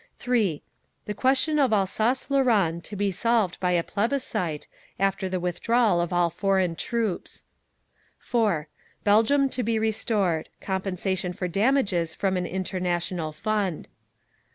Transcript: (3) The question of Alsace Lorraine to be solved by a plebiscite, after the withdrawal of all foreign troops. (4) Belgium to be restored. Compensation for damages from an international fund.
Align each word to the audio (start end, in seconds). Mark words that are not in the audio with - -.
(3) 0.17 0.63
The 1.05 1.13
question 1.13 1.59
of 1.59 1.71
Alsace 1.71 2.31
Lorraine 2.31 2.81
to 2.81 2.95
be 2.95 3.11
solved 3.11 3.59
by 3.59 3.73
a 3.73 3.83
plebiscite, 3.83 4.65
after 4.99 5.29
the 5.29 5.39
withdrawal 5.39 6.01
of 6.01 6.11
all 6.11 6.31
foreign 6.31 6.75
troops. 6.75 7.43
(4) 8.17 8.67
Belgium 9.03 9.47
to 9.49 9.61
be 9.61 9.77
restored. 9.77 10.49
Compensation 10.59 11.33
for 11.33 11.47
damages 11.47 12.15
from 12.15 12.35
an 12.35 12.47
international 12.47 13.31
fund. 13.31 13.87